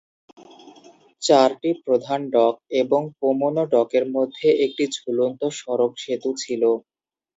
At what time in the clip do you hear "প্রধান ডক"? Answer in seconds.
1.85-2.53